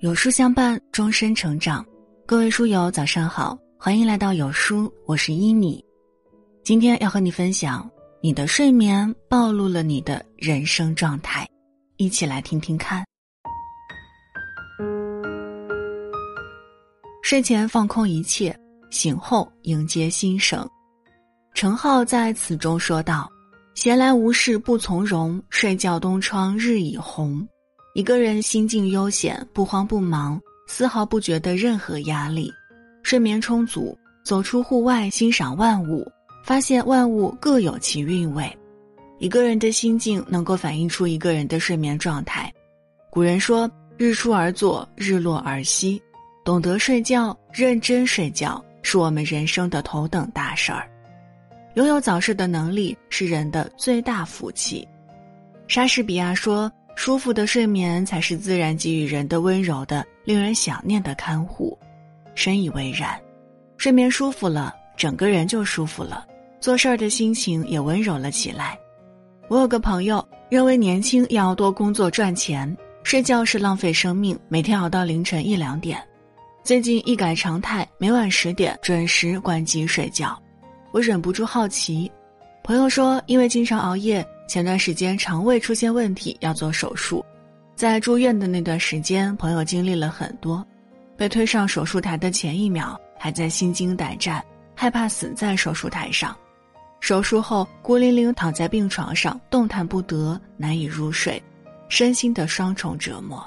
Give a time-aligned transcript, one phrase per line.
[0.00, 1.84] 有书相伴，终身成长。
[2.26, 5.82] 各位书友，早上好，欢迎来到有书，我是伊米。
[6.62, 11.48] 今天要和你分享，你的睡眠暴露了你的人生状态，
[11.96, 13.04] 一起来听听看。
[17.22, 18.54] 睡前放空一切，
[18.90, 20.68] 醒后迎接新生。
[21.54, 23.28] 程浩在此中说道
[23.74, 27.44] ：“闲来无事不从容，睡觉东窗日已红。”
[27.96, 32.52] 一个人心境悠闲，不慌不忙，丝毫不觉得任何压力，
[33.02, 36.06] 睡眠充足，走出户外欣赏万物，
[36.44, 38.54] 发现万物各有其韵味。
[39.18, 42.52] 一个人的心境能够反映出一个人的睡眠状态。
[43.08, 43.66] 古人说
[43.96, 45.98] ：“日出而作，日落而息。”
[46.44, 50.86] 懂得睡觉，认真睡觉，是我们人生的头等大事儿。
[51.76, 54.86] 拥有早睡的能力是人的最大福气。
[55.66, 56.70] 莎士比亚说。
[56.96, 61.78] 舒服的睡眠才是自然给予人的温柔的、令人想念的看护，
[62.34, 63.16] 深以为然。
[63.76, 66.26] 睡眠舒服了，整个人就舒服了，
[66.58, 68.76] 做事儿的心情也温柔了起来。
[69.48, 72.74] 我有个朋友认为年轻要多工作赚钱，
[73.04, 76.02] 睡觉是浪费生命，每天熬到凌晨一两点。
[76.64, 80.36] 最近一改常态，每晚十点准时关机睡觉。
[80.92, 82.10] 我忍不住好奇，
[82.64, 84.26] 朋友说因为经常熬夜。
[84.46, 87.24] 前段时间肠胃出现问题，要做手术，
[87.74, 90.64] 在住院的那段时间，朋友经历了很多。
[91.16, 96.36] 被推上手术台的前一秒，还在心惊胆战，害怕死在手术台上；
[97.00, 101.42] 手术后，孤零零躺在病床上，动弹不得，难以入睡，
[101.88, 103.44] 身心的双重折磨。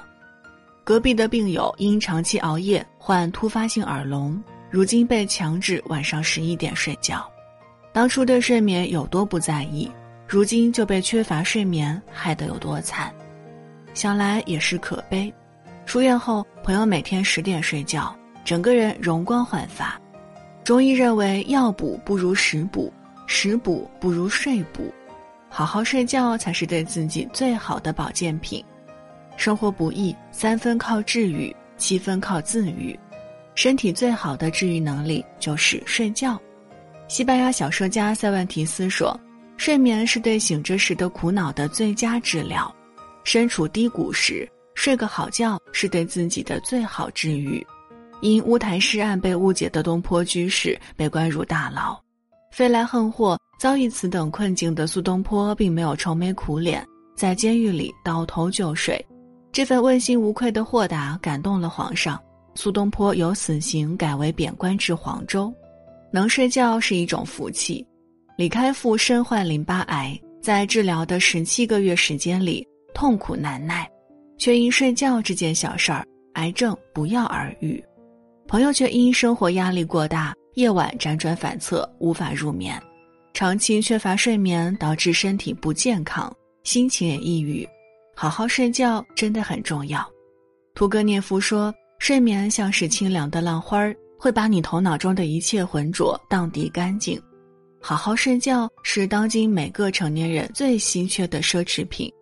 [0.82, 7.24] 隔壁的病友因长期熬夜患突发性耳聋，如今被强制晚上十一点睡觉。
[7.92, 9.88] 当初对睡眠有多不在意？
[10.30, 13.12] 如今就被缺乏睡眠害得有多惨，
[13.94, 15.34] 想来也是可悲。
[15.84, 20.00] 出院后，朋友每天十点睡觉，整个人容光焕发。
[20.62, 22.92] 中医认为，药补不如食补，
[23.26, 24.94] 食补不如睡补，
[25.48, 28.64] 好好睡觉才是对自己最好的保健品。
[29.36, 32.96] 生活不易，三分靠治愈，七分靠自愈。
[33.56, 36.40] 身体最好的治愈能力就是睡觉。
[37.08, 39.18] 西班牙小说家塞万提斯说。
[39.60, 42.74] 睡眠是对醒着时的苦恼的最佳治疗，
[43.24, 47.62] 身处低谷时睡个好觉是对自己的最好治愈。
[48.22, 51.94] 因乌台诗案被误解的东坡居士被关入大牢，
[52.50, 56.82] 飞来横祸遭遇此等困境的苏东坡并没有愁眉苦脸，
[57.14, 58.98] 在监狱里倒头就睡。
[59.52, 62.18] 这份问心无愧的豁达感动了皇上，
[62.54, 65.52] 苏东坡由死刑改为贬官至黄州。
[66.10, 67.86] 能睡觉是一种福气。
[68.40, 73.86] 李开复身患淋巴癌，在治疗的十七个月时间里痛苦难耐，
[74.38, 76.06] 却因睡觉这件小事儿，
[76.36, 77.84] 癌症不药而愈。
[78.48, 82.82] 朋友却因生活压力过大，夜晚辗转反侧，无法入眠，
[83.34, 86.34] 长期缺乏睡眠导致身体不健康，
[86.64, 87.68] 心情也抑郁。
[88.16, 90.02] 好好睡觉真的很重要。
[90.74, 97.20] 屠格涅夫说：“睡眠像是清凉的浪花儿，会把你头脑中的一切浑浊荡涤干净。”
[97.82, 102.12] 好好睡觉是当今每个成年人最稀缺的奢侈品，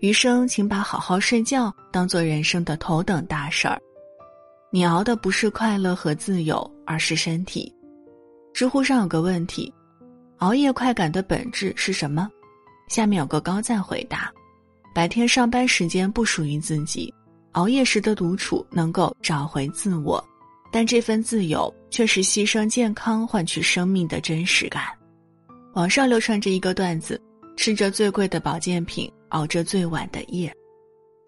[0.00, 3.80] 余生请把好好睡觉当做人生的头等大事儿。
[4.70, 7.74] 你熬的不是快乐和自由，而是身体。
[8.52, 9.72] 知乎上有个问题：
[10.38, 12.28] 熬夜快感的本质是什么？
[12.88, 14.30] 下面有个高赞回答：
[14.94, 17.12] 白天上班时间不属于自己，
[17.52, 20.22] 熬夜时的独处能够找回自我。
[20.70, 24.84] 但这份自由却是牺牲健康换取生命的真实感。
[25.74, 27.20] 网上流传着一个段子：
[27.56, 30.52] 吃着最贵的保健品，熬着最晚的夜。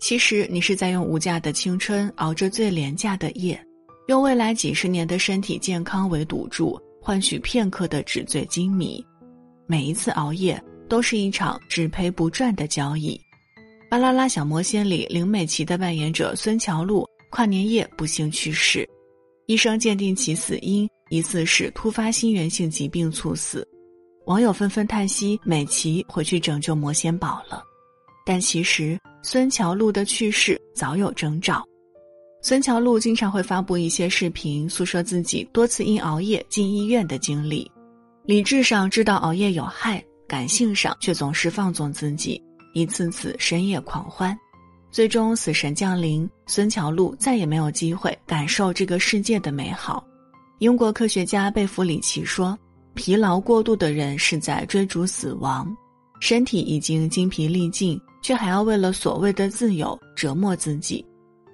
[0.01, 3.61] 其实你是在用无价的青春熬着最廉价的夜，
[4.09, 9.05] 用未来几十年的身体健康为赌注，换取片刻的纸醉金迷。
[9.67, 13.17] 每一次熬夜都是一场只赔不赚的交易。
[13.89, 18.89] 《巴啦啦小魔仙》里，林美琪的扮演者孙乔璐跨年夜不幸去世。
[19.53, 23.69] 医生鉴定其死因疑似是突发心源性疾病猝死，
[24.25, 27.63] 网友纷纷叹息：美琪回去拯救魔仙堡了。
[28.25, 31.63] 但其实孙乔璐的去世早有征兆。
[32.41, 37.71] 孙乔璐经常会发布一些视频，诉说自己多次因熬夜进医院的经历。
[38.25, 44.35] 理智上知道熬夜有害，感性上却总是放纵自己，一次次深夜狂欢。
[44.93, 50.07] 最终，死神降临，孙乔璐再也没有机会感受这个世界的美好。
[50.59, 52.57] 英国科学家贝弗里奇说
[52.93, 55.75] ：“疲劳过度的人是在追逐死亡，
[56.21, 61.03] 身体已经精疲力尽，却还要为了所谓的自由折磨自己。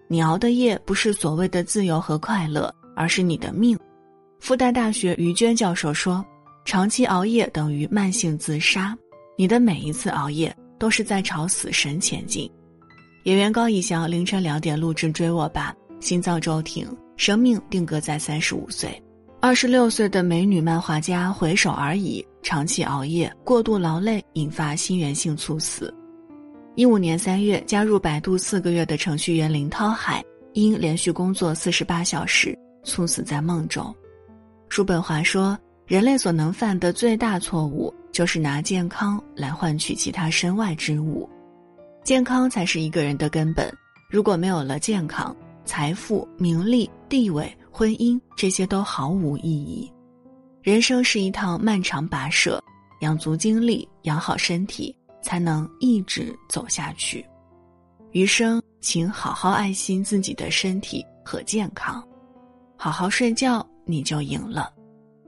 [0.09, 3.79] 你熬的夜不是所谓的自由和快乐，而是你的命。
[4.41, 6.27] 复旦大学于娟教授说
[6.67, 8.99] ：“长期熬夜等于慢性自杀，
[9.37, 12.51] 你的每一次熬夜都是在朝死神前进。”
[13.29, 16.89] 演员高以翔凌晨两点录制《追我吧》，心脏骤停，
[17.19, 18.91] 生命定格在三十五岁。
[19.39, 25.95] 二十六岁的美女漫画家回首而已，长期熬夜、过度劳累引发心源性猝死。
[26.75, 33.95] 一五年三月，加入百度四个月的程序员林涛海因连续工作四十八小时猝死在梦中。
[34.71, 35.55] 叔本华说
[35.87, 41.29] ：“人类所能犯的最大错误，就是拿健康来换取其他身外之物。
[42.05, 43.73] 健康才是一个人的根本。
[44.11, 49.93] 如果没有了健康，财富、名利、地位、婚姻这些都毫无意义。
[50.63, 52.63] 人生是一趟漫长跋涉，
[53.01, 57.27] 养足精力，养好身体。”才能一直走下去。
[58.13, 62.03] 余生，请好好爱惜自己的身体和健康，
[62.77, 64.73] 好好睡觉，你就赢了。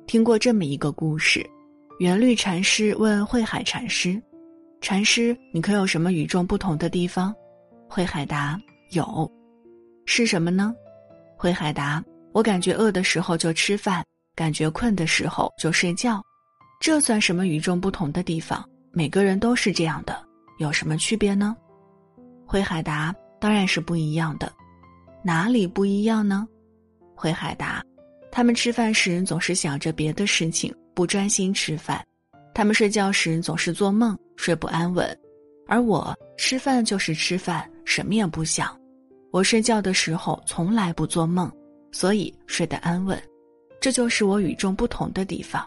[0.07, 1.45] 听过这么一个故事：
[1.99, 4.23] 圆律禅师问慧海禅师
[4.81, 7.35] ：“禅师，你可有什么与众不同的地方？”
[7.88, 8.61] 慧海答
[8.93, 9.31] ：“有，
[10.06, 10.75] 是什么呢？”
[11.37, 14.05] 慧海答：“我感觉饿的时候就吃饭，
[14.35, 16.23] 感觉困的时候就睡觉，
[16.81, 20.21] 这算什么与众不同的地方？”每个人都是这样的，
[20.59, 21.56] 有什么区别呢？
[22.44, 24.53] 慧海答：“当然是不一样的，
[25.23, 26.49] 哪里不一样呢？”
[27.15, 27.85] 慧海答
[28.33, 32.00] ：“他们吃饭时总是想着别的事情，不专心吃饭；
[32.61, 35.09] 他们睡觉时总是做梦，睡不安稳；
[35.67, 38.79] 而我吃饭就是吃饭，什么也不想。
[39.31, 41.51] 我睡觉的时候从来不做梦，
[41.91, 43.19] 所以睡得安稳。
[43.81, 45.67] 这就是我与众不同的地方。”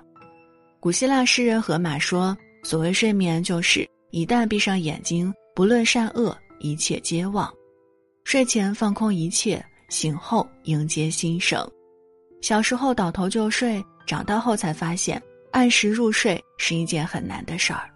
[0.80, 2.38] 古希腊诗人荷马说。
[2.62, 7.52] 所谓睡眠，就是一旦闭上眼睛，不论善恶，一切皆忘。
[8.24, 11.68] 睡前放空一切，醒后迎接新生。
[12.40, 15.20] 小时候倒头就睡，长大后才发现
[15.54, 17.90] 按时入睡是一件很难的事儿。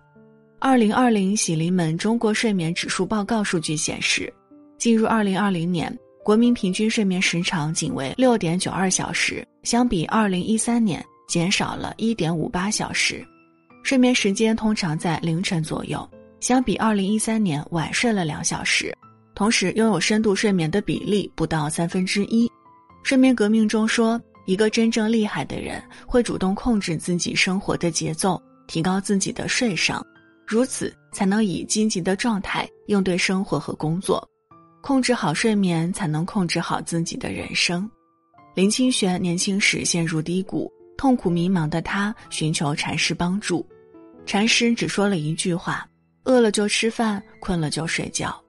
[0.59, 4.31] 二零二零喜临门中国睡眠指数报告数据显示，
[4.77, 5.91] 进入二零二零年，
[6.23, 13.25] 国民平均睡眠时长仅为六点九二小时，相比二零一三年减少了一点五八小时。
[13.83, 16.07] 睡眠时间通常在凌晨左右，
[16.39, 18.95] 相比二零一三年晚睡了两小时。
[19.33, 22.47] 同时，拥有深度睡眠的比例不到三分之一。
[23.03, 30.01] 睡眠革命中说，一个真正厉害的人会主动控制自己生活的节奏，提高自己的睡上，
[30.45, 34.25] 如此才能以积极的状态应对生活和工作。
[34.81, 37.89] 控制好睡眠，才能控制好自己的人生。
[38.55, 43.67] 林清玄年轻时陷入低谷，痛苦迷茫的他寻求禅师帮助。
[44.25, 45.85] 禅师只说了一句话
[46.23, 48.41] ：“饿了就吃饭，困了就睡觉。”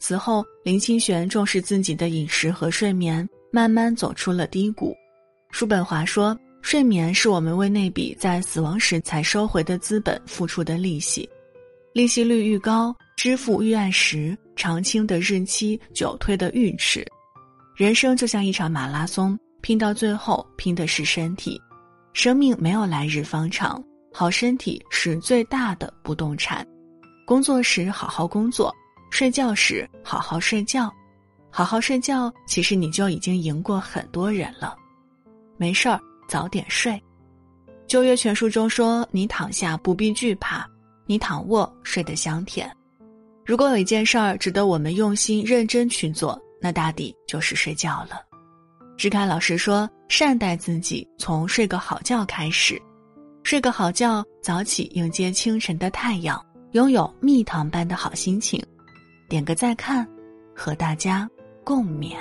[0.00, 4.92] 此后，林清玄重视自己的饮食和睡眠，慢慢走出了低谷。
[5.50, 11.28] 叔本华说：“睡眠是我们为那笔在死亡时才收回的资本付出的利息，
[11.92, 17.06] 利息率愈高，支付愈按时，长青的日期久推的愈迟。
[17.74, 21.60] 人生就像一场马拉松，拼到最后，拼的是身体。
[22.12, 26.66] 生命没有来日方长。”好身体是最大的不动产，
[27.26, 28.74] 工作时好好工作，
[29.10, 30.90] 睡觉时好好睡觉，
[31.50, 34.74] 好好睡觉，其实你就已经赢过很多人了。
[35.58, 36.92] 没事儿，早点睡。
[37.86, 40.66] 《旧约全书》中说：“你躺下不必惧怕，
[41.04, 42.70] 你躺卧睡得香甜。”
[43.44, 48.20] 如果有一件事儿值得我们用心认真去做，那大抵就是睡觉了。
[48.96, 52.80] 志凯老师说：“善待自己，从睡个好觉开始。”
[53.42, 58.62] 睡个好觉，早起迎接清晨的太阳，拥有蜜糖般的好心情。
[59.28, 60.06] 点个再看，
[60.54, 61.26] 和大家
[61.64, 62.16] 共勉。